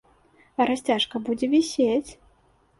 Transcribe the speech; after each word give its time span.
А 0.59 0.67
расцяжка 0.69 1.15
будзе 1.29 1.45
вісець! 1.55 2.11